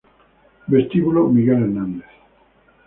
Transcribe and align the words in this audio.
Vestíbulo 0.67 1.29
Miguel 1.29 1.61
Hernández 1.61 2.09